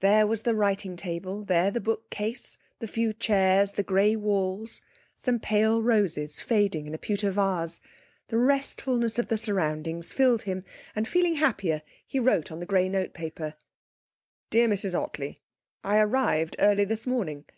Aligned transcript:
There 0.00 0.26
was 0.26 0.44
the 0.44 0.54
writing 0.54 0.96
table, 0.96 1.44
there 1.44 1.70
the 1.70 1.78
bookcase, 1.78 2.56
the 2.78 2.88
few 2.88 3.12
chairs, 3.12 3.72
the 3.72 3.82
grey 3.82 4.16
walls; 4.16 4.80
some 5.14 5.38
pale 5.38 5.82
roses 5.82 6.40
fading 6.40 6.86
in 6.86 6.94
a 6.94 6.96
pewter 6.96 7.30
vase.... 7.30 7.82
The 8.28 8.38
restfulness 8.38 9.18
of 9.18 9.28
the 9.28 9.36
surroundings 9.36 10.10
filled 10.10 10.44
him, 10.44 10.64
and 10.96 11.06
feeling 11.06 11.34
happier 11.34 11.82
he 12.06 12.18
wrote 12.18 12.50
on 12.50 12.60
the 12.60 12.64
grey 12.64 12.88
notepaper: 12.88 13.56
'DEAR 14.48 14.68
MRS 14.68 14.94
OTTLEY, 14.98 15.38
I 15.84 15.98
arrived 15.98 16.56
early 16.58 16.86
this 16.86 17.06
morning. 17.06 17.44